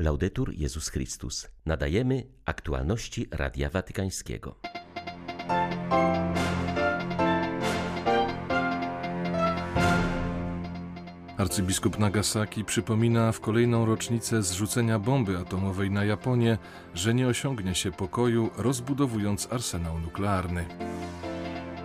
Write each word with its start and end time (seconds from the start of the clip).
Laudetur 0.00 0.52
Jezus 0.54 0.88
Chrystus. 0.88 1.48
Nadajemy 1.66 2.26
aktualności 2.44 3.26
Radia 3.30 3.70
Watykańskiego. 3.70 4.54
Arcybiskup 11.36 11.98
Nagasaki 11.98 12.64
przypomina 12.64 13.32
w 13.32 13.40
kolejną 13.40 13.86
rocznicę 13.86 14.42
zrzucenia 14.42 14.98
bomby 14.98 15.38
atomowej 15.38 15.90
na 15.90 16.04
Japonię, 16.04 16.58
że 16.94 17.14
nie 17.14 17.28
osiągnie 17.28 17.74
się 17.74 17.92
pokoju, 17.92 18.50
rozbudowując 18.56 19.48
arsenał 19.52 19.98
nuklearny. 19.98 20.64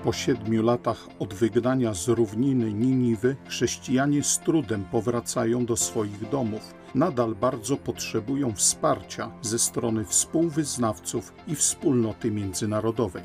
Po 0.04 0.14
siedmiu 0.14 0.64
latach 0.64 1.08
od 1.20 1.34
wygnania 1.34 1.94
z 1.94 2.08
równiny 2.08 2.74
Niniwy 2.74 3.36
chrześcijanie 3.48 4.24
z 4.24 4.40
trudem 4.40 4.86
powracają 4.92 5.66
do 5.66 5.78
swoich 5.78 6.30
domów. 6.30 6.85
Nadal 6.96 7.36
bardzo 7.36 7.78
potrzebują 7.78 8.54
wsparcia 8.54 9.32
ze 9.42 9.60
strony 9.60 10.06
współwyznawców 10.06 11.34
i 11.48 11.56
wspólnoty 11.56 12.32
międzynarodowej. 12.32 13.24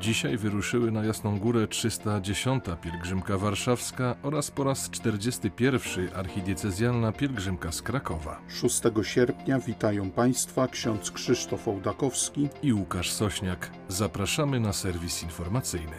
Dzisiaj 0.00 0.36
wyruszyły 0.36 0.90
na 0.90 1.04
Jasną 1.04 1.38
Górę 1.38 1.66
310. 1.68 2.64
pielgrzymka 2.82 3.38
warszawska 3.38 4.16
oraz 4.22 4.50
po 4.50 4.64
raz 4.64 4.90
41. 4.90 6.08
archidiecezjalna 6.14 7.12
pielgrzymka 7.12 7.72
z 7.72 7.82
Krakowa. 7.82 8.40
6 8.48 8.82
sierpnia 9.02 9.58
witają 9.58 10.10
Państwa 10.10 10.68
ksiądz 10.68 11.10
Krzysztof 11.10 11.68
Ołdakowski 11.68 12.48
i 12.62 12.72
Łukasz 12.72 13.12
Sośniak. 13.12 13.70
Zapraszamy 13.88 14.60
na 14.60 14.72
serwis 14.72 15.22
informacyjny. 15.22 15.96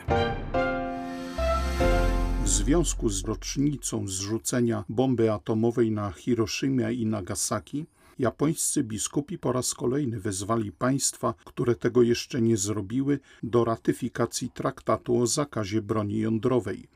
W 2.48 2.50
związku 2.50 3.10
z 3.10 3.24
rocznicą 3.24 4.08
zrzucenia 4.08 4.84
bomby 4.90 5.32
atomowej 5.32 5.92
na 5.92 6.12
Hiroshima 6.12 6.92
i 6.92 7.06
Nagasaki 7.06 7.86
japońscy 8.20 8.84
biskupi 8.84 9.38
po 9.38 9.52
raz 9.52 9.74
kolejny 9.74 10.20
wezwali 10.20 10.72
państwa, 10.72 11.34
które 11.46 11.76
tego 11.76 12.02
jeszcze 12.02 12.42
nie 12.42 12.58
zrobiły, 12.58 13.20
do 13.44 13.66
ratyfikacji 13.66 14.50
traktatu 14.50 15.22
o 15.22 15.28
zakazie 15.28 15.82
broni 15.82 16.20
jądrowej. 16.20 16.88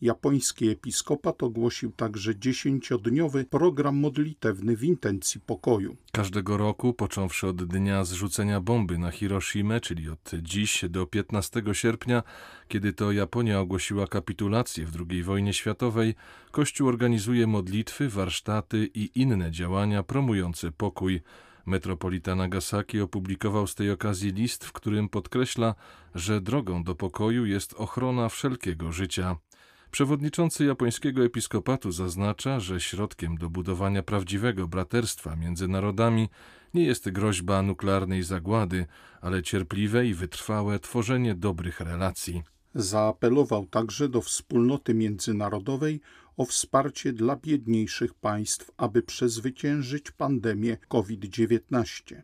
Japoński 0.00 0.68
episkopat 0.68 1.42
ogłosił 1.42 1.92
także 1.92 2.38
dziesięciodniowy 2.38 3.44
program 3.44 3.96
modlitewny 3.96 4.76
w 4.76 4.84
intencji 4.84 5.40
pokoju. 5.40 5.96
Każdego 6.12 6.56
roku, 6.56 6.94
począwszy 6.94 7.46
od 7.46 7.64
dnia 7.64 8.04
zrzucenia 8.04 8.60
bomby 8.60 8.98
na 8.98 9.10
Hiroshimę, 9.10 9.80
czyli 9.80 10.08
od 10.08 10.30
dziś 10.42 10.84
do 10.88 11.06
15 11.06 11.62
sierpnia, 11.72 12.22
kiedy 12.68 12.92
to 12.92 13.12
Japonia 13.12 13.60
ogłosiła 13.60 14.06
kapitulację 14.06 14.86
w 14.86 15.06
II 15.10 15.22
wojnie 15.22 15.52
światowej, 15.52 16.14
Kościół 16.50 16.88
organizuje 16.88 17.46
modlitwy, 17.46 18.08
warsztaty 18.08 18.90
i 18.94 19.10
inne 19.14 19.50
działania 19.50 20.02
promujące 20.02 20.72
pokój. 20.72 21.20
Metropolita 21.66 22.34
Nagasaki 22.34 23.00
opublikował 23.00 23.66
z 23.66 23.74
tej 23.74 23.90
okazji 23.90 24.32
list, 24.32 24.64
w 24.64 24.72
którym 24.72 25.08
podkreśla, 25.08 25.74
że 26.14 26.40
drogą 26.40 26.84
do 26.84 26.94
pokoju 26.94 27.46
jest 27.46 27.74
ochrona 27.74 28.28
wszelkiego 28.28 28.92
życia. 28.92 29.36
Przewodniczący 29.90 30.64
japońskiego 30.64 31.24
episkopatu 31.24 31.92
zaznacza, 31.92 32.60
że 32.60 32.80
środkiem 32.80 33.36
do 33.38 33.50
budowania 33.50 34.02
prawdziwego 34.02 34.68
braterstwa 34.68 35.36
między 35.36 35.68
narodami 35.68 36.28
nie 36.74 36.84
jest 36.84 37.10
groźba 37.10 37.62
nuklearnej 37.62 38.22
zagłady, 38.22 38.86
ale 39.20 39.42
cierpliwe 39.42 40.06
i 40.06 40.14
wytrwałe 40.14 40.78
tworzenie 40.78 41.34
dobrych 41.34 41.80
relacji. 41.80 42.42
Zaapelował 42.74 43.66
także 43.66 44.08
do 44.08 44.20
wspólnoty 44.20 44.94
międzynarodowej 44.94 46.00
o 46.36 46.44
wsparcie 46.44 47.12
dla 47.12 47.36
biedniejszych 47.36 48.14
państw, 48.14 48.70
aby 48.76 49.02
przezwyciężyć 49.02 50.10
pandemię 50.10 50.76
COVID-19. 50.88 52.22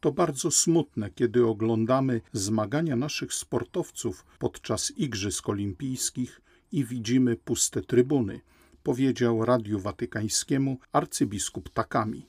To 0.00 0.12
bardzo 0.12 0.50
smutne, 0.50 1.10
kiedy 1.10 1.46
oglądamy 1.46 2.20
zmagania 2.32 2.96
naszych 2.96 3.34
sportowców 3.34 4.26
podczas 4.38 4.90
Igrzysk 4.90 5.48
Olimpijskich 5.48 6.40
i 6.72 6.84
widzimy 6.84 7.36
puste 7.36 7.82
trybuny, 7.82 8.40
powiedział 8.82 9.44
Radiu 9.44 9.78
Watykańskiemu 9.78 10.78
arcybiskup 10.92 11.70
Takami. 11.70 12.26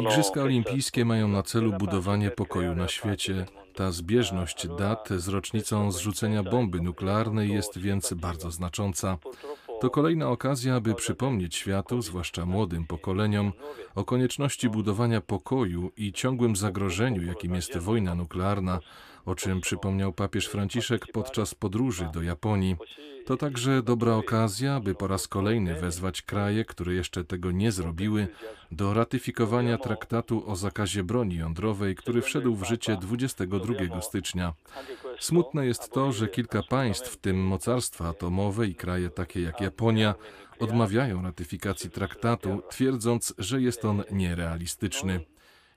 Igrzyska 0.00 0.42
Olimpijskie 0.42 1.04
mają 1.04 1.28
na 1.28 1.42
celu 1.42 1.72
budowanie 1.72 2.30
pokoju 2.30 2.74
na 2.74 2.88
świecie. 2.88 3.46
Ta 3.74 3.90
zbieżność 3.90 4.68
dat 4.78 5.08
z 5.08 5.28
rocznicą 5.28 5.92
zrzucenia 5.92 6.42
bomby 6.42 6.80
nuklearnej 6.80 7.52
jest 7.52 7.78
więc 7.78 8.14
bardzo 8.14 8.50
znacząca. 8.50 9.18
To 9.80 9.90
kolejna 9.90 10.28
okazja, 10.28 10.74
aby 10.74 10.94
przypomnieć 10.94 11.54
światu, 11.54 12.02
zwłaszcza 12.02 12.46
młodym 12.46 12.86
pokoleniom, 12.86 13.52
o 13.94 14.04
konieczności 14.04 14.68
budowania 14.68 15.20
pokoju 15.20 15.90
i 15.96 16.12
ciągłym 16.12 16.56
zagrożeniu, 16.56 17.22
jakim 17.22 17.54
jest 17.54 17.78
wojna 17.78 18.14
nuklearna, 18.14 18.80
o 19.24 19.34
czym 19.34 19.60
przypomniał 19.60 20.12
papież 20.12 20.46
Franciszek 20.46 21.06
podczas 21.12 21.54
podróży 21.54 22.08
do 22.12 22.22
Japonii. 22.22 22.76
To 23.24 23.36
także 23.36 23.82
dobra 23.82 24.14
okazja, 24.14 24.80
by 24.80 24.94
po 24.94 25.06
raz 25.06 25.28
kolejny 25.28 25.80
wezwać 25.80 26.22
kraje, 26.22 26.64
które 26.64 26.94
jeszcze 26.94 27.24
tego 27.24 27.50
nie 27.50 27.72
zrobiły, 27.72 28.28
do 28.72 28.94
ratyfikowania 28.94 29.78
traktatu 29.78 30.50
o 30.50 30.56
zakazie 30.56 31.04
broni 31.04 31.36
jądrowej, 31.36 31.94
który 31.94 32.22
wszedł 32.22 32.54
w 32.54 32.64
życie 32.64 32.96
22 32.96 34.00
stycznia. 34.00 34.52
Smutne 35.20 35.66
jest 35.66 35.92
to, 35.92 36.12
że 36.12 36.28
kilka 36.28 36.62
państw, 36.62 37.10
w 37.10 37.16
tym 37.16 37.46
mocarstwa 37.46 38.08
atomowe 38.08 38.66
i 38.66 38.74
kraje 38.74 39.10
takie 39.10 39.40
jak 39.40 39.60
Japonia, 39.60 40.14
odmawiają 40.58 41.22
ratyfikacji 41.22 41.90
traktatu, 41.90 42.62
twierdząc, 42.70 43.34
że 43.38 43.60
jest 43.60 43.84
on 43.84 44.02
nierealistyczny. 44.10 45.20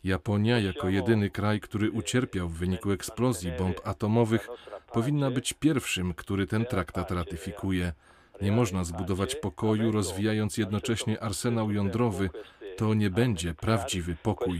Japonia, 0.03 0.59
jako 0.59 0.89
jedyny 0.89 1.29
kraj, 1.29 1.59
który 1.59 1.91
ucierpiał 1.91 2.47
w 2.49 2.57
wyniku 2.57 2.91
eksplozji 2.91 3.51
bomb 3.57 3.87
atomowych, 3.87 4.47
powinna 4.93 5.31
być 5.31 5.53
pierwszym, 5.53 6.13
który 6.13 6.47
ten 6.47 6.65
traktat 6.65 7.11
ratyfikuje. 7.11 7.93
Nie 8.41 8.51
można 8.51 8.83
zbudować 8.83 9.35
pokoju, 9.35 9.91
rozwijając 9.91 10.57
jednocześnie 10.57 11.23
arsenał 11.23 11.71
jądrowy. 11.71 12.29
To 12.77 12.93
nie 12.93 13.09
będzie 13.09 13.53
prawdziwy 13.53 14.15
pokój. 14.23 14.59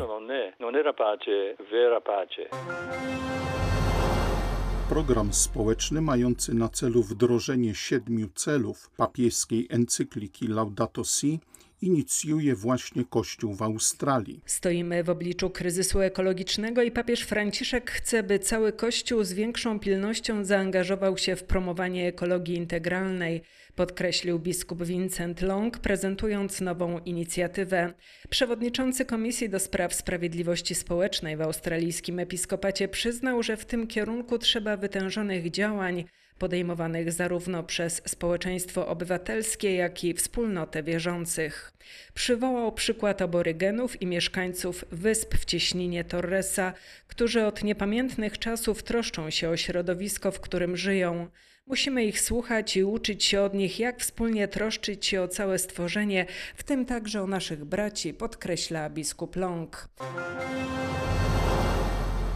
Program 4.89 5.33
społeczny 5.33 6.01
mający 6.01 6.53
na 6.53 6.69
celu 6.69 7.03
wdrożenie 7.03 7.75
siedmiu 7.75 8.27
celów 8.35 8.89
papieskiej 8.97 9.67
encykliki 9.69 10.47
Laudato 10.47 11.03
Si 11.03 11.39
inicjuje 11.81 12.55
właśnie 12.55 13.05
Kościół 13.05 13.53
w 13.53 13.61
Australii. 13.61 14.41
Stoimy 14.45 15.03
w 15.03 15.09
obliczu 15.09 15.49
kryzysu 15.49 16.01
ekologicznego 16.01 16.83
i 16.83 16.91
papież 16.91 17.21
Franciszek 17.21 17.91
chce, 17.91 18.23
by 18.23 18.39
cały 18.39 18.73
Kościół 18.73 19.23
z 19.23 19.33
większą 19.33 19.79
pilnością 19.79 20.45
zaangażował 20.45 21.17
się 21.17 21.35
w 21.35 21.43
promowanie 21.43 22.07
ekologii 22.07 22.55
integralnej, 22.55 23.41
podkreślił 23.75 24.39
biskup 24.39 24.83
Vincent 24.83 25.41
Long, 25.41 25.79
prezentując 25.79 26.61
nową 26.61 26.99
inicjatywę. 26.99 27.93
Przewodniczący 28.29 29.05
Komisji 29.05 29.49
do 29.49 29.59
Spraw 29.59 29.93
Sprawiedliwości 29.93 30.75
Społecznej 30.75 31.37
w 31.37 31.41
australijskim 31.41 32.19
episkopacie 32.19 32.87
przyznał, 32.87 33.43
że 33.43 33.57
w 33.57 33.65
tym 33.65 33.87
kierunku 33.87 34.37
trzeba 34.37 34.77
wytężonych 34.77 35.51
działań, 35.51 36.05
podejmowanych 36.39 37.11
zarówno 37.11 37.63
przez 37.63 38.01
społeczeństwo 38.05 38.87
obywatelskie, 38.87 39.75
jak 39.75 40.03
i 40.03 40.13
wspólnotę 40.13 40.83
wierzących. 40.83 41.73
Przywołał 42.13 42.71
przykład 42.71 43.21
aborygenów 43.21 44.01
i 44.01 44.05
mieszkańców 44.05 44.85
wysp 44.91 45.35
w 45.35 45.45
cieśninie 45.45 46.03
Torresa, 46.03 46.73
którzy 47.07 47.45
od 47.45 47.63
niepamiętnych 47.63 48.39
czasów 48.39 48.83
troszczą 48.83 49.29
się 49.29 49.49
o 49.49 49.57
środowisko, 49.57 50.31
w 50.31 50.39
którym 50.39 50.77
żyją. 50.77 51.27
Musimy 51.67 52.05
ich 52.05 52.21
słuchać 52.21 52.77
i 52.77 52.83
uczyć 52.83 53.23
się 53.23 53.41
od 53.41 53.53
nich, 53.53 53.79
jak 53.79 53.99
wspólnie 53.99 54.47
troszczyć 54.47 55.05
się 55.05 55.21
o 55.21 55.27
całe 55.27 55.59
stworzenie, 55.59 56.25
w 56.55 56.63
tym 56.63 56.85
także 56.85 57.21
o 57.21 57.27
naszych 57.27 57.65
braci, 57.65 58.13
podkreśla 58.13 58.89
biskup 58.89 59.35
Long. 59.35 59.89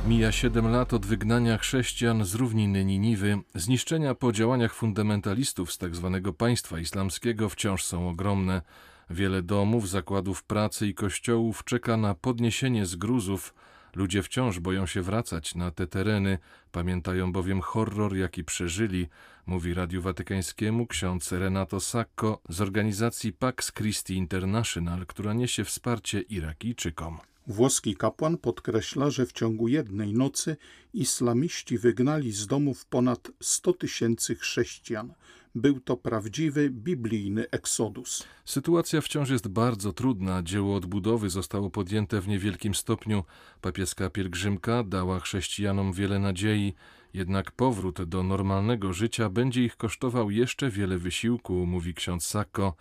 Mija 0.07 0.31
siedem 0.31 0.71
lat 0.71 0.93
od 0.93 1.05
wygnania 1.05 1.57
chrześcijan 1.57 2.25
z 2.25 2.35
równiny 2.35 2.85
Niniwy. 2.85 3.37
Zniszczenia 3.55 4.15
po 4.15 4.31
działaniach 4.31 4.73
fundamentalistów 4.73 5.73
z 5.73 5.77
tzw. 5.77 6.21
tak 6.23 6.35
państwa 6.35 6.79
islamskiego 6.79 7.49
wciąż 7.49 7.83
są 7.83 8.09
ogromne. 8.09 8.61
Wiele 9.09 9.41
domów, 9.41 9.89
zakładów 9.89 10.43
pracy 10.43 10.87
i 10.87 10.93
kościołów 10.93 11.63
czeka 11.63 11.97
na 11.97 12.15
podniesienie 12.15 12.85
z 12.85 12.95
gruzów. 12.95 13.53
Ludzie 13.95 14.23
wciąż 14.23 14.59
boją 14.59 14.85
się 14.85 15.01
wracać 15.01 15.55
na 15.55 15.71
te 15.71 15.87
tereny, 15.87 16.37
pamiętają 16.71 17.31
bowiem 17.31 17.61
horror, 17.61 18.15
jaki 18.15 18.43
przeżyli, 18.43 19.07
mówi 19.45 19.73
Radiu 19.73 20.01
Watykańskiemu 20.01 20.87
ksiądz 20.87 21.31
Renato 21.31 21.79
Sacco 21.79 22.41
z 22.49 22.61
organizacji 22.61 23.33
Pax 23.33 23.71
Christi 23.71 24.15
International, 24.15 25.05
która 25.05 25.33
niesie 25.33 25.63
wsparcie 25.63 26.21
Irakijczykom. 26.21 27.30
Włoski 27.47 27.95
kapłan 27.95 28.37
podkreśla, 28.37 29.09
że 29.09 29.25
w 29.25 29.31
ciągu 29.31 29.67
jednej 29.67 30.13
nocy 30.13 30.57
islamiści 30.93 31.77
wygnali 31.77 32.31
z 32.31 32.47
domów 32.47 32.85
ponad 32.85 33.31
100 33.39 33.73
tysięcy 33.73 34.35
chrześcijan. 34.35 35.13
Był 35.55 35.79
to 35.79 35.97
prawdziwy 35.97 36.69
biblijny 36.69 37.49
eksodus. 37.49 38.23
Sytuacja 38.45 39.01
wciąż 39.01 39.29
jest 39.29 39.47
bardzo 39.47 39.93
trudna. 39.93 40.43
Dzieło 40.43 40.75
odbudowy 40.75 41.29
zostało 41.29 41.69
podjęte 41.69 42.21
w 42.21 42.27
niewielkim 42.27 42.75
stopniu. 42.75 43.23
Papieska 43.61 44.09
pielgrzymka 44.09 44.83
dała 44.83 45.19
chrześcijanom 45.19 45.93
wiele 45.93 46.19
nadziei, 46.19 46.73
jednak 47.13 47.51
powrót 47.51 48.03
do 48.03 48.23
normalnego 48.23 48.93
życia 48.93 49.29
będzie 49.29 49.63
ich 49.63 49.77
kosztował 49.77 50.31
jeszcze 50.31 50.69
wiele 50.69 50.97
wysiłku, 50.97 51.65
mówi 51.65 51.93
ksiądz 51.93 52.25
Sacco. 52.25 52.75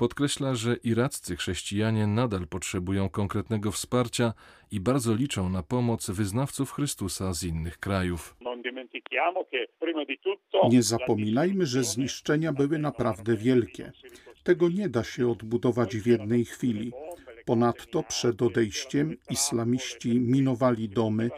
Podkreśla, 0.00 0.54
że 0.54 0.76
iraccy 0.84 1.36
chrześcijanie 1.36 2.06
nadal 2.06 2.46
potrzebują 2.46 3.08
konkretnego 3.08 3.72
wsparcia 3.72 4.32
i 4.70 4.80
bardzo 4.80 5.14
liczą 5.14 5.48
na 5.48 5.62
pomoc 5.62 6.10
wyznawców 6.10 6.72
Chrystusa 6.72 7.32
z 7.32 7.44
innych 7.44 7.78
krajów. 7.78 8.36
Nie 10.70 10.82
zapominajmy, 10.82 11.66
że 11.66 11.84
zniszczenia 11.84 12.52
były 12.52 12.78
naprawdę 12.78 13.36
wielkie. 13.36 13.92
Tego 14.42 14.68
nie 14.68 14.88
da 14.88 15.04
się 15.04 15.30
odbudować 15.30 15.96
w 15.96 16.06
jednej 16.06 16.44
chwili. 16.44 16.92
Ponadto 17.46 18.02
przed 18.02 18.42
odejściem 18.42 19.16
islamiści 19.30 20.20
minowali 20.20 20.88
domy, 20.88 21.30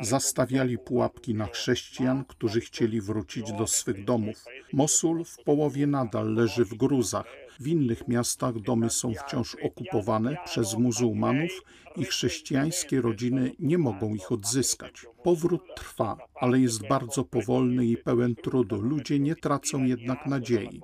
zastawiali 0.00 0.78
pułapki 0.78 1.34
na 1.34 1.46
chrześcijan, 1.46 2.24
którzy 2.24 2.60
chcieli 2.60 3.00
wrócić 3.00 3.52
do 3.52 3.66
swych 3.66 4.04
domów. 4.04 4.44
Mosul 4.72 5.24
w 5.24 5.36
połowie 5.44 5.86
nadal 5.86 6.34
leży 6.34 6.64
w 6.64 6.74
gruzach. 6.74 7.26
W 7.60 7.66
innych 7.66 8.08
miastach 8.08 8.60
domy 8.60 8.90
są 8.90 9.12
wciąż 9.14 9.56
okupowane 9.62 10.36
przez 10.44 10.74
muzułmanów 10.74 11.50
i 11.96 12.04
chrześcijańskie 12.04 13.00
rodziny 13.00 13.52
nie 13.58 13.78
mogą 13.78 14.14
ich 14.14 14.32
odzyskać. 14.32 15.06
Powrót 15.22 15.62
trwa, 15.76 16.16
ale 16.34 16.60
jest 16.60 16.88
bardzo 16.88 17.24
powolny 17.24 17.86
i 17.86 17.96
pełen 17.96 18.34
trudu. 18.34 18.80
Ludzie 18.80 19.18
nie 19.18 19.36
tracą 19.36 19.84
jednak 19.84 20.26
nadziei. 20.26 20.80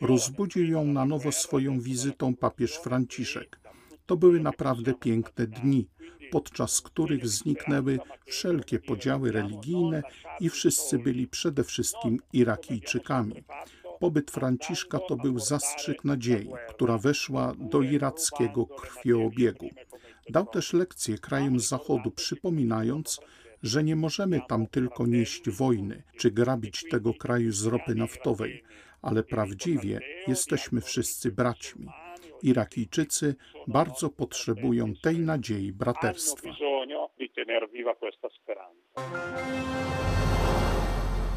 Rozbudził 0.00 0.64
ją 0.64 0.84
na 0.84 1.04
nowo 1.04 1.32
swoją 1.32 1.80
wizytą 1.80 2.34
papież 2.34 2.76
Franciszek. 2.76 3.60
To 4.06 4.16
były 4.16 4.40
naprawdę 4.40 4.94
piękne 4.94 5.46
dni, 5.46 5.88
podczas 6.30 6.80
których 6.80 7.28
zniknęły 7.28 7.98
wszelkie 8.26 8.78
podziały 8.78 9.32
religijne 9.32 10.02
i 10.40 10.50
wszyscy 10.50 10.98
byli 10.98 11.28
przede 11.28 11.64
wszystkim 11.64 12.18
Irakijczykami. 12.32 13.44
Pobyt 14.00 14.30
Franciszka 14.30 14.98
to 14.98 15.16
był 15.16 15.38
zastrzyk 15.38 16.04
nadziei, 16.04 16.50
która 16.68 16.98
weszła 16.98 17.52
do 17.58 17.82
irackiego 17.82 18.66
krwioobiegu. 18.66 19.68
Dał 20.30 20.46
też 20.46 20.72
lekcję 20.72 21.18
krajom 21.18 21.60
Zachodu, 21.60 22.10
przypominając, 22.10 23.20
że 23.62 23.84
nie 23.84 23.96
możemy 23.96 24.40
tam 24.48 24.66
tylko 24.66 25.06
nieść 25.06 25.50
wojny 25.50 26.02
czy 26.18 26.30
grabić 26.30 26.84
tego 26.90 27.14
kraju 27.14 27.52
z 27.52 27.64
ropy 27.64 27.94
naftowej, 27.94 28.64
ale 29.02 29.22
prawdziwie 29.22 30.00
jesteśmy 30.26 30.80
wszyscy 30.80 31.32
braćmi. 31.32 31.86
Irakijczycy 32.42 33.34
bardzo 33.66 34.10
potrzebują 34.10 34.94
tej 35.02 35.18
nadziei 35.18 35.72
braterstwa. 35.72 36.48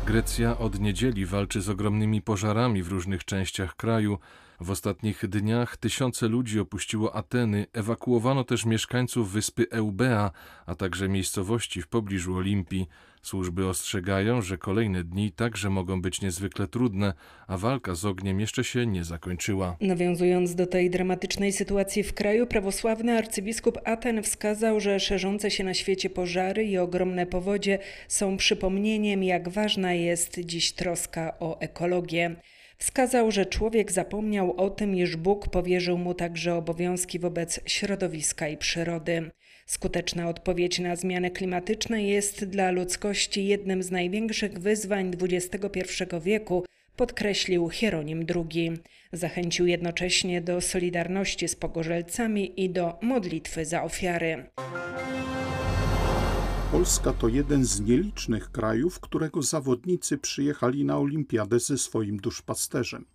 Grecja 0.06 0.58
od 0.58 0.80
niedzieli 0.80 1.26
walczy 1.26 1.62
z 1.62 1.70
ogromnymi 1.70 2.22
pożarami 2.22 2.84
w 2.84 2.88
różnych 2.88 3.26
częściach 3.26 3.76
kraju. 3.76 4.18
W 4.60 4.72
ostatnich 4.72 5.28
dniach 5.28 5.78
tysiące 5.78 6.28
ludzi 6.28 6.60
opuściło 6.60 7.16
Ateny, 7.16 7.66
ewakuowano 7.74 8.44
też 8.44 8.66
mieszkańców 8.66 9.32
wyspy 9.32 9.66
Eubea, 9.70 10.32
a 10.66 10.76
także 10.76 11.10
miejscowości 11.10 11.82
w 11.82 11.88
pobliżu 11.88 12.36
Olimpii. 12.36 12.88
Służby 13.22 13.68
ostrzegają, 13.68 14.42
że 14.42 14.58
kolejne 14.58 15.04
dni 15.04 15.32
także 15.32 15.70
mogą 15.70 16.02
być 16.02 16.22
niezwykle 16.22 16.68
trudne, 16.68 17.14
a 17.48 17.58
walka 17.58 17.96
z 17.96 18.06
ogniem 18.06 18.40
jeszcze 18.40 18.64
się 18.64 18.86
nie 18.86 19.04
zakończyła. 19.04 19.78
Nawiązując 19.82 20.56
do 20.56 20.68
tej 20.68 20.90
dramatycznej 20.90 21.52
sytuacji 21.52 22.04
w 22.04 22.14
kraju, 22.14 22.48
prawosławny 22.48 23.18
arcybiskup 23.18 23.80
Aten 23.84 24.24
wskazał, 24.24 24.80
że 24.80 25.00
szerzące 25.00 25.52
się 25.52 25.64
na 25.64 25.74
świecie 25.74 26.10
pożary 26.10 26.64
i 26.64 26.78
ogromne 26.78 27.26
powodzie 27.26 27.80
są 28.08 28.38
przypomnieniem, 28.38 29.24
jak 29.24 29.50
ważna 29.50 29.94
jest 29.94 30.40
dziś 30.40 30.72
troska 30.72 31.40
o 31.40 31.60
ekologię. 31.60 32.36
Wskazał, 32.78 33.32
że 33.32 33.46
człowiek 33.46 33.92
zapomniał 33.92 34.58
o 34.58 34.70
tym, 34.70 34.96
iż 34.96 35.16
Bóg 35.16 35.50
powierzył 35.50 35.98
mu 35.98 36.14
także 36.14 36.56
obowiązki 36.56 37.20
wobec 37.20 37.60
środowiska 37.66 38.48
i 38.48 38.58
przyrody. 38.58 39.32
Skuteczna 39.66 40.30
odpowiedź 40.30 40.80
na 40.80 40.96
zmiany 40.96 41.32
klimatyczne 41.32 42.04
jest 42.04 42.46
dla 42.46 42.72
ludzkości 42.72 43.46
jednym 43.46 43.84
z 43.84 43.92
największych 43.92 44.60
wyzwań 44.60 45.12
XXI 45.22 45.82
wieku, 46.22 46.66
podkreślił 46.96 47.70
Hieronim 47.70 48.26
II. 48.36 48.72
Zachęcił 49.14 49.68
jednocześnie 49.68 50.42
do 50.42 50.62
solidarności 50.62 51.48
z 51.48 51.56
pogorzelcami 51.56 52.64
i 52.64 52.70
do 52.70 53.00
modlitwy 53.02 53.66
za 53.66 53.84
ofiary. 53.84 54.46
Polska 56.72 57.14
to 57.14 57.28
jeden 57.28 57.66
z 57.66 57.82
nielicznych 57.82 58.52
krajów, 58.52 59.00
którego 59.00 59.42
zawodnicy 59.42 60.18
przyjechali 60.18 60.86
na 60.86 60.98
olimpiadę 60.98 61.60
ze 61.60 61.78
swoim 61.78 62.18
duszpasterzem. 62.18 63.06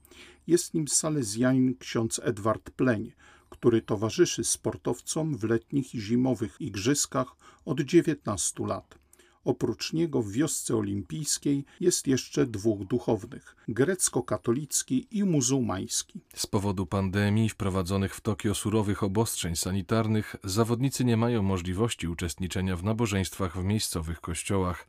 Jest 0.46 0.75
nim 0.75 0.88
salezjanin 0.88 1.75
ksiądz 1.78 2.20
Edward 2.25 2.70
Pleń, 2.70 3.12
który 3.58 3.82
towarzyszy 3.82 4.44
sportowcom 4.44 5.36
w 5.36 5.44
letnich 5.44 5.94
i 5.94 6.00
zimowych 6.00 6.60
igrzyskach 6.60 7.36
od 7.64 7.80
19 7.80 8.66
lat. 8.66 8.98
Oprócz 9.44 9.92
niego 9.92 10.22
w 10.22 10.30
wiosce 10.30 10.76
olimpijskiej 10.76 11.64
jest 11.80 12.06
jeszcze 12.06 12.46
dwóch 12.46 12.84
duchownych 12.84 13.56
grecko-katolicki 13.68 15.06
i 15.10 15.24
muzułmański. 15.24 16.20
Z 16.34 16.46
powodu 16.46 16.86
pandemii 16.86 17.48
wprowadzonych 17.48 18.14
w 18.14 18.20
Tokio 18.20 18.54
surowych 18.54 19.02
obostrzeń 19.02 19.56
sanitarnych 19.56 20.36
zawodnicy 20.44 21.04
nie 21.04 21.16
mają 21.16 21.42
możliwości 21.42 22.08
uczestniczenia 22.08 22.76
w 22.76 22.84
nabożeństwach 22.84 23.58
w 23.58 23.64
miejscowych 23.64 24.20
kościołach. 24.20 24.86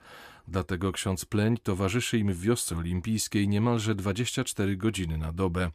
Dlatego 0.47 0.91
ksiądz 0.91 1.25
Pleń 1.25 1.57
towarzyszy 1.57 2.17
im 2.17 2.33
w 2.33 2.41
wiosce 2.41 2.77
olimpijskiej 2.77 3.47
niemalże 3.47 3.95
24 3.95 4.77
godziny 4.77 5.17
na 5.17 5.33
dobę. 5.33 5.71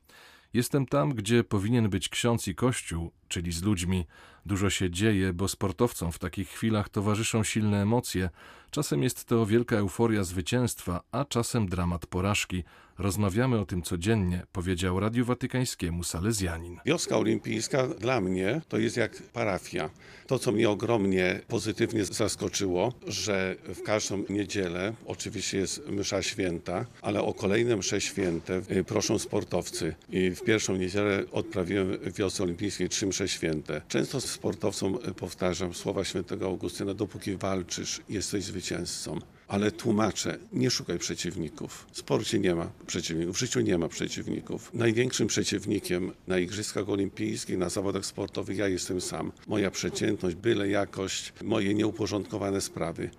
Jestem 0.54 0.86
tam, 0.86 1.14
gdzie 1.14 1.44
powinien 1.44 1.88
być 1.88 2.08
ksiądz 2.08 2.48
i 2.48 2.54
kościół, 2.54 3.12
czyli 3.28 3.52
z 3.52 3.62
ludźmi. 3.62 4.06
Dużo 4.46 4.70
się 4.70 4.90
dzieje, 4.90 5.32
bo 5.32 5.48
sportowcom 5.48 6.12
w 6.12 6.18
takich 6.18 6.48
chwilach 6.48 6.88
towarzyszą 6.88 7.44
silne 7.44 7.82
emocje. 7.82 8.30
Czasem 8.70 9.02
jest 9.02 9.24
to 9.24 9.46
wielka 9.46 9.76
euforia 9.76 10.24
zwycięstwa, 10.24 11.02
a 11.12 11.24
czasem 11.24 11.68
dramat 11.68 12.06
porażki. 12.06 12.64
Rozmawiamy 12.98 13.58
o 13.60 13.66
tym 13.66 13.82
codziennie, 13.82 14.46
powiedział 14.52 15.00
Radiu 15.00 15.24
Watykańskiemu 15.24 16.04
Salezjanin. 16.04 16.78
Wioska 16.86 17.18
Olimpijska 17.18 17.86
dla 17.86 18.20
mnie 18.20 18.60
to 18.68 18.78
jest 18.78 18.96
jak 18.96 19.22
parafia. 19.22 19.90
To, 20.26 20.38
co 20.38 20.52
mnie 20.52 20.70
ogromnie 20.70 21.40
pozytywnie 21.48 22.04
zaskoczyło, 22.04 22.92
że 23.06 23.56
w 23.74 23.82
każdą 23.82 24.24
niedzielę 24.28 24.92
oczywiście 25.06 25.58
jest 25.58 25.88
msza 25.88 26.22
święta, 26.22 26.86
ale 27.02 27.22
o 27.22 27.34
kolejne 27.34 27.76
msze 27.76 28.00
święte 28.00 28.62
y, 28.70 28.84
proszą 28.84 29.18
sportowcy. 29.18 29.94
I 30.10 30.30
w 30.30 30.42
pierwszą 30.42 30.76
niedzielę 30.76 31.22
odprawiłem 31.32 31.98
w 31.98 32.12
wiosce 32.12 32.42
olimpijskiej 32.42 32.88
trzy 32.88 33.06
msze 33.06 33.28
święte. 33.28 33.82
Często 33.88 34.20
sportowcom 34.32 34.98
powtarzam 35.16 35.74
słowa 35.74 36.04
świętego 36.04 36.46
Augustyna, 36.46 36.94
dopóki 36.94 37.36
walczysz, 37.36 38.00
jesteś 38.08 38.44
zwycięzcą. 38.44 39.18
Ale 39.48 39.70
tłumaczę, 39.70 40.38
nie 40.52 40.70
szukaj 40.70 40.98
przeciwników. 40.98 41.86
W 41.92 41.98
sporcie 41.98 42.38
nie 42.38 42.54
ma 42.54 42.70
przeciwników, 42.86 43.36
w 43.36 43.38
życiu 43.38 43.60
nie 43.60 43.78
ma 43.78 43.88
przeciwników. 43.88 44.70
Największym 44.74 45.26
przeciwnikiem 45.26 46.12
na 46.26 46.38
Igrzyskach 46.38 46.88
Olimpijskich, 46.88 47.58
na 47.58 47.68
zawodach 47.68 48.06
sportowych 48.06 48.58
ja 48.58 48.68
jestem 48.68 49.00
sam. 49.00 49.32
Moja 49.46 49.70
przeciętność, 49.70 50.36
byle 50.36 50.68
jakość, 50.68 51.32
moje 51.42 51.74
nieuporządkowane 51.74 52.60
sprawy. 52.60 53.10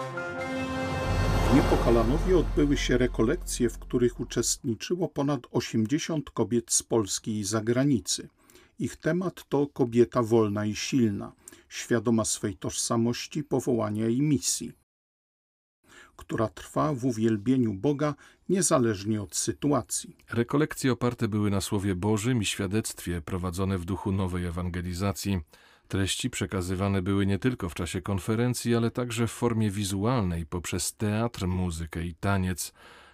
W 1.52 1.56
Niepokalanowie 1.56 2.38
odbyły 2.38 2.78
się 2.78 2.98
rekolekcje, 2.98 3.70
w 3.70 3.80
których 3.80 4.20
uczestniczyło 4.20 5.08
ponad 5.08 5.42
80 5.52 6.30
kobiet 6.30 6.72
z 6.72 6.84
Polski 6.84 7.40
i 7.40 7.44
zagranicy. 7.44 8.28
Ich 8.80 8.96
temat 8.96 9.50
to 9.50 9.68
kobieta 9.68 10.24
wolna 10.24 10.66
i 10.66 10.76
silna, 10.76 11.34
świadoma 11.70 12.26
swej 12.26 12.58
tożsamości, 12.58 13.44
powołania 13.44 14.08
i 14.08 14.22
misji 14.22 14.74
która 16.16 16.48
trwa 16.48 16.94
w 16.94 17.06
uwielbieniu 17.06 17.74
Boga 17.74 18.16
niezależnie 18.50 19.22
od 19.22 19.36
sytuacji. 19.36 20.18
Rekolekcje 20.30 20.92
oparte 20.92 21.28
były 21.28 21.52
na 21.52 21.62
Słowie 21.62 21.96
Bożym 21.96 22.42
i 22.42 22.46
świadectwie 22.46 23.22
prowadzone 23.22 23.78
w 23.78 23.86
duchu 23.86 24.12
nowej 24.12 24.46
ewangelizacji. 24.46 25.40
Treści 25.88 26.30
przekazywane 26.30 27.02
były 27.02 27.26
nie 27.26 27.40
tylko 27.40 27.70
w 27.70 27.74
czasie 27.74 28.02
konferencji, 28.02 28.76
ale 28.76 28.92
także 28.92 29.28
w 29.28 29.32
formie 29.32 29.72
wizualnej 29.72 30.46
poprzez 30.46 30.96
teatr, 30.96 31.48
muzykę 31.48 32.04
i 32.06 32.16
taniec. 32.16 32.74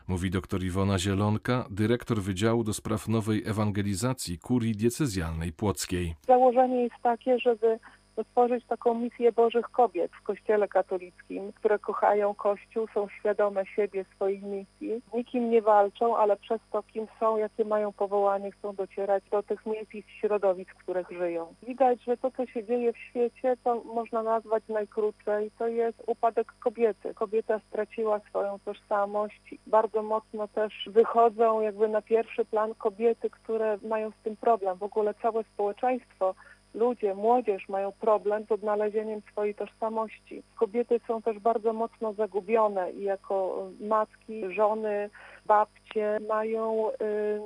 Mówi 0.09 0.29
dr 0.29 0.63
Iwona 0.63 0.99
Zielonka, 0.99 1.65
dyrektor 1.69 2.21
Wydziału 2.21 2.63
do 2.63 2.73
Spraw 2.73 3.07
Nowej 3.07 3.43
Ewangelizacji 3.45 4.39
Kurii 4.39 4.75
Diecezjalnej 4.75 5.53
Płockiej. 5.53 6.15
Założenie 6.27 6.83
jest 6.83 6.95
takie, 7.03 7.39
żeby 7.39 7.79
stworzyć 8.23 8.65
taką 8.65 8.93
misję 8.93 9.31
Bożych 9.31 9.69
Kobiet 9.69 10.11
w 10.11 10.23
Kościele 10.23 10.67
katolickim, 10.67 11.53
które 11.53 11.79
kochają 11.79 12.35
Kościół, 12.35 12.87
są 12.93 13.07
świadome 13.19 13.65
siebie, 13.65 14.05
swoich 14.15 14.43
misji. 14.43 15.01
Nikim 15.13 15.49
nie 15.49 15.61
walczą, 15.61 16.17
ale 16.17 16.37
przez 16.37 16.61
to, 16.71 16.83
kim 16.83 17.07
są, 17.19 17.37
jakie 17.37 17.65
mają 17.65 17.93
powołanie, 17.93 18.51
chcą 18.51 18.75
docierać 18.75 19.23
do 19.31 19.43
tych 19.43 19.65
miejsc 19.65 19.95
i 19.95 20.03
środowisk, 20.19 20.71
w 20.73 20.83
których 20.83 21.09
żyją. 21.09 21.53
Widać, 21.63 22.03
że 22.03 22.17
to, 22.17 22.31
co 22.31 22.45
się 22.45 22.63
dzieje 22.63 22.93
w 22.93 22.97
świecie, 22.97 23.57
to 23.63 23.83
można 23.83 24.23
nazwać 24.23 24.63
najkrócej, 24.69 25.51
to 25.59 25.67
jest 25.67 26.03
upadek 26.07 26.53
kobiety. 26.59 27.13
Kobieta 27.13 27.59
straciła 27.59 28.19
swoją 28.19 28.59
tożsamość. 28.59 29.55
Bardzo 29.67 30.03
mocno 30.03 30.47
też 30.47 30.73
wychodzą 30.87 31.61
jakby 31.61 31.87
na 31.87 32.01
pierwszy 32.01 32.45
plan 32.45 32.73
kobiety, 32.75 33.29
które 33.29 33.77
mają 33.83 34.11
z 34.11 34.23
tym 34.23 34.35
problem. 34.35 34.77
W 34.77 34.83
ogóle 34.83 35.13
całe 35.13 35.43
społeczeństwo 35.43 36.35
ludzie, 36.73 37.15
młodzież 37.15 37.69
mają 37.69 37.91
problem 37.91 38.45
z 38.45 38.51
odnalezieniem 38.51 39.21
swojej 39.31 39.55
tożsamości. 39.55 40.43
Kobiety 40.55 40.99
są 41.07 41.21
też 41.21 41.39
bardzo 41.39 41.73
mocno 41.73 42.13
zagubione 42.13 42.91
i 42.91 43.03
jako 43.03 43.67
matki, 43.79 44.53
żony, 44.53 45.09
babcie 45.45 46.17
mają 46.29 46.89
y, 46.89 46.95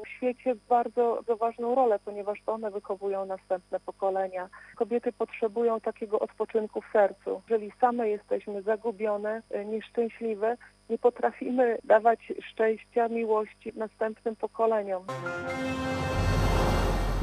w 0.05 0.09
świecie 0.09 0.55
bardzo, 0.69 1.15
bardzo 1.15 1.37
ważną 1.37 1.75
rolę, 1.75 1.99
ponieważ 2.05 2.39
to 2.45 2.53
one 2.53 2.71
wychowują 2.71 3.25
następne 3.25 3.79
pokolenia. 3.79 4.49
Kobiety 4.75 5.11
potrzebują 5.13 5.79
takiego 5.79 6.19
odpoczynku 6.19 6.81
w 6.81 6.91
sercu. 6.93 7.41
Jeżeli 7.49 7.71
same 7.81 8.09
jesteśmy 8.09 8.61
zagubione, 8.61 9.41
y, 9.55 9.65
nieszczęśliwe, 9.65 10.57
nie 10.89 10.97
potrafimy 10.97 11.77
dawać 11.83 12.33
szczęścia, 12.51 13.07
miłości 13.07 13.71
następnym 13.75 14.35
pokoleniom. 14.35 15.03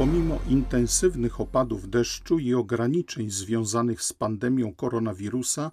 Pomimo 0.00 0.38
intensywnych 0.48 1.40
opadów 1.40 1.90
deszczu 1.90 2.38
i 2.38 2.54
ograniczeń 2.54 3.30
związanych 3.30 4.02
z 4.02 4.12
pandemią 4.12 4.74
koronawirusa, 4.74 5.70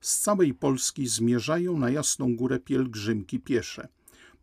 z 0.00 0.18
całej 0.18 0.54
Polski 0.54 1.06
zmierzają 1.06 1.78
na 1.78 1.90
Jasną 1.90 2.36
Górę 2.36 2.58
pielgrzymki 2.58 3.40
piesze. 3.40 3.88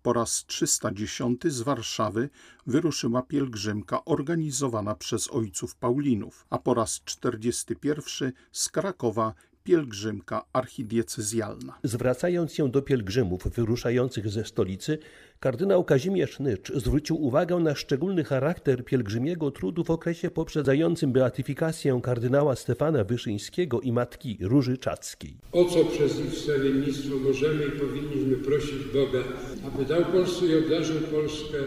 Po 0.02 0.14
raz 0.14 0.46
310 0.46 1.42
z 1.48 1.62
Warszawy 1.62 2.30
wyruszyła 2.68 3.22
pielgrzymka 3.22 4.06
organizowana 4.06 4.96
przez 4.96 5.32
ojców 5.32 5.76
Paulinów, 5.76 6.46
a 6.50 6.58
po 6.60 6.74
raz 6.74 7.02
41 7.06 8.34
z 8.52 8.70
Krakowa 8.70 9.34
pielgrzymka 9.68 10.46
archidiecezjalna. 10.54 11.80
Zwracając 11.84 12.54
się 12.54 12.72
do 12.72 12.82
pielgrzymów 12.82 13.48
wyruszających 13.48 14.30
ze 14.30 14.46
stolicy, 14.46 14.98
kardynał 15.40 15.84
Kazimierz 15.84 16.40
Nycz 16.40 16.72
zwrócił 16.76 17.22
uwagę 17.24 17.56
na 17.56 17.76
szczególny 17.76 18.24
charakter 18.24 18.86
pielgrzymiego 18.86 19.52
trudu 19.52 19.84
w 19.84 19.92
okresie 19.92 20.32
poprzedzającym 20.32 21.12
beatyfikację 21.12 22.00
kardynała 22.04 22.56
Stefana 22.56 23.04
Wyszyńskiego 23.04 23.82
i 23.82 23.92
matki 23.92 24.38
Róży 24.42 24.78
Czackiej. 24.78 25.38
O 25.52 25.66
co 25.66 25.86
przez 25.86 26.20
ich 26.20 26.32
wstawiennictwo 26.32 27.16
możemy 27.18 27.66
i 27.66 27.72
powinniśmy 27.72 28.36
prosić 28.36 28.84
Boga, 28.94 29.24
aby 29.68 29.86
dał 29.86 30.06
Polsce 30.06 30.46
i 30.46 30.64
obdarzył 30.64 31.02
Polskę 31.02 31.58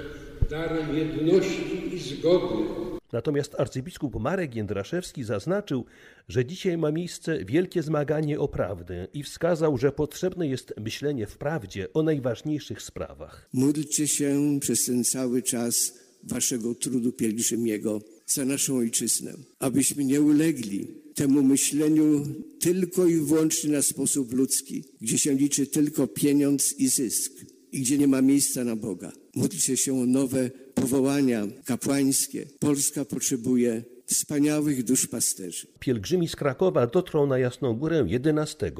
darem 0.50 0.97
jedności 0.97 1.95
i 1.95 1.99
zgody 1.99 2.80
Natomiast 3.12 3.55
arcybiskup 3.59 4.21
Marek 4.21 4.55
Jędraszewski 4.55 5.25
zaznaczył, 5.25 5.85
że 6.29 6.45
dzisiaj 6.45 6.79
ma 6.79 6.93
miejsce 6.93 7.45
wielkie 7.45 7.83
zmaganie 7.83 8.40
o 8.40 8.49
prawdę 8.49 9.09
i 9.14 9.23
wskazał, 9.23 9.79
że 9.79 9.93
potrzebne 9.93 10.49
jest 10.49 10.75
myślenie 10.81 11.26
w 11.26 11.38
prawdzie 11.38 11.93
o 11.93 12.02
najważniejszych 12.02 12.83
sprawach. 12.83 13.49
Módlcie 13.52 14.09
się 14.09 14.59
przez 14.61 14.85
ten 14.85 15.05
cały 15.05 15.43
czas 15.43 15.93
waszego 16.23 16.75
trudu 16.75 17.12
pielgrzymiego 17.12 18.00
za 18.26 18.45
naszą 18.45 18.76
ojczyznę, 18.76 19.35
abyśmy 19.59 20.05
nie 20.05 20.21
ulegli 20.21 20.87
temu 21.14 21.43
myśleniu 21.43 22.26
tylko 22.61 23.07
i 23.07 23.17
wyłącznie 23.17 23.71
na 23.71 23.83
sposób 23.83 24.33
ludzki, 24.33 24.85
gdzie 25.00 25.19
się 25.19 25.35
liczy 25.35 25.67
tylko 25.67 26.07
pieniądz 26.07 26.79
i 26.79 26.88
zysk 26.88 27.33
i 27.73 27.81
gdzie 27.81 27.99
nie 27.99 28.09
ma 28.09 28.23
miejsca 28.23 28.64
na 28.64 28.76
Boga. 28.76 29.12
Módlcie 29.35 29.77
się 29.77 29.93
o 29.93 30.07
nowe 30.07 30.51
powołania 30.75 31.43
kapłańskie. 31.65 32.47
Polska 32.61 33.05
potrzebuje 33.05 33.83
wspaniałych 34.07 34.85
duszpasterzy. 34.85 35.67
Pielgrzymi 35.81 36.29
z 36.29 36.37
Krakowa 36.37 36.87
dotrą 36.87 37.27
na 37.27 37.39
Jasną 37.39 37.75
Górę 37.75 38.05
11, 38.07 38.73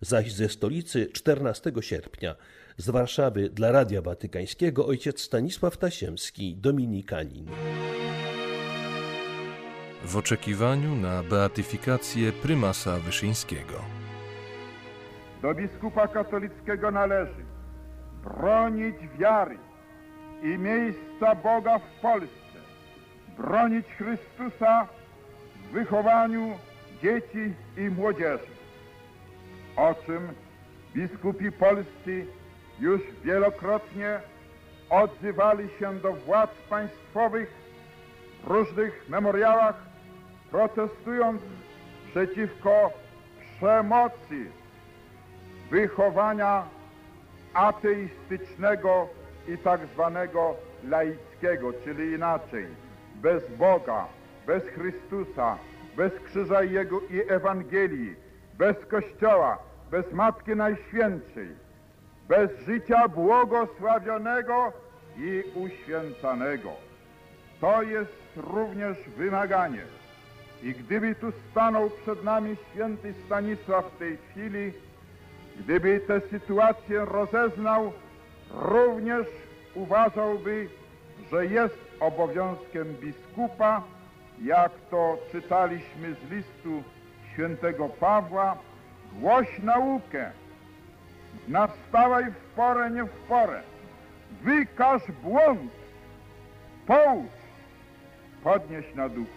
zaś 0.00 0.32
ze 0.32 0.48
stolicy 0.48 1.06
14 1.06 1.72
sierpnia. 1.80 2.36
Z 2.76 2.90
Warszawy 2.90 3.50
dla 3.50 3.72
Radia 3.72 4.02
Watykańskiego 4.02 4.86
ojciec 4.86 5.20
Stanisław 5.20 5.76
Tasiemski, 5.76 6.56
dominikanin. 6.56 7.46
W 10.04 10.16
oczekiwaniu 10.16 10.94
na 10.94 11.22
beatyfikację 11.22 12.32
prymasa 12.32 13.00
Wyszyńskiego. 13.00 13.84
Do 15.42 15.54
biskupa 15.54 16.08
katolickiego 16.08 16.90
należy 16.90 17.44
bronić 18.24 18.96
wiary 19.18 19.58
i 20.44 20.58
miejsca 20.58 21.34
Boga 21.34 21.78
w 21.78 22.00
Polsce, 22.02 22.58
bronić 23.36 23.86
Chrystusa 23.86 24.88
w 25.56 25.72
wychowaniu 25.72 26.58
dzieci 27.02 27.54
i 27.76 27.80
młodzieży, 27.80 28.54
o 29.76 29.94
czym 30.06 30.32
biskupi 30.94 31.52
polscy 31.52 32.26
już 32.80 33.00
wielokrotnie 33.24 34.20
odzywali 34.90 35.68
się 35.78 36.00
do 36.00 36.12
władz 36.12 36.50
państwowych 36.70 37.54
w 38.42 38.46
różnych 38.46 39.08
memoriałach, 39.08 39.84
protestując 40.50 41.42
przeciwko 42.10 42.90
przemocy 43.58 44.50
wychowania 45.70 46.66
ateistycznego 47.54 49.08
i 49.48 49.58
tak 49.58 49.80
zwanego 49.86 50.54
laickiego, 50.84 51.72
czyli 51.84 52.12
inaczej, 52.12 52.66
bez 53.14 53.56
Boga, 53.56 54.06
bez 54.46 54.62
Chrystusa, 54.62 55.58
bez 55.96 56.12
krzyża 56.26 56.62
Jego 56.62 57.00
i 57.00 57.20
Ewangelii, 57.28 58.16
bez 58.58 58.76
Kościoła, 58.86 59.58
bez 59.90 60.12
Matki 60.12 60.56
Najświętszej, 60.56 61.48
bez 62.28 62.50
życia 62.66 63.08
błogosławionego 63.08 64.72
i 65.16 65.42
uświęcanego. 65.54 66.70
To 67.60 67.82
jest 67.82 68.12
również 68.36 68.96
wymaganie. 69.16 69.82
I 70.62 70.72
gdyby 70.72 71.14
tu 71.14 71.32
stanął 71.50 71.90
przed 71.90 72.24
nami 72.24 72.56
święty 72.70 73.14
Stanisław 73.26 73.84
w 73.94 73.98
tej 73.98 74.16
chwili, 74.16 74.72
gdyby 75.58 76.00
tę 76.00 76.20
sytuację 76.20 77.04
rozeznał, 77.04 77.92
również 78.56 79.26
uważałby, 79.74 80.68
że 81.30 81.46
jest 81.46 81.78
obowiązkiem 82.00 82.94
biskupa, 82.94 83.82
jak 84.42 84.72
to 84.90 85.18
czytaliśmy 85.32 86.14
z 86.14 86.30
listu 86.30 86.82
świętego 87.32 87.88
Pawła, 87.88 88.56
głoś 89.12 89.58
naukę, 89.62 90.30
nastawaj 91.48 92.24
w 92.30 92.54
porę, 92.56 92.90
nie 92.90 93.04
w 93.04 93.18
porę, 93.28 93.62
wykaż 94.42 95.02
błąd, 95.22 95.72
poucz, 96.86 97.32
podnieś 98.44 98.94
na 98.94 99.08
duchu. 99.08 99.30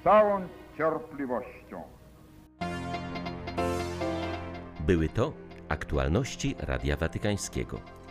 Z 0.00 0.04
całą 0.04 0.48
cierpliwością. 0.78 1.82
Były 4.80 5.08
to 5.08 5.32
aktualności 5.68 6.56
Radia 6.58 6.96
Watykańskiego. 6.96 7.99